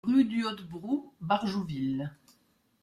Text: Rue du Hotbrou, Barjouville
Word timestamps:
Rue 0.03 0.25
du 0.25 0.45
Hotbrou, 0.47 1.13
Barjouville 1.21 2.09